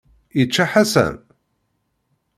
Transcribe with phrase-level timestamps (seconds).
[0.37, 1.15] Yečča Ḥasan?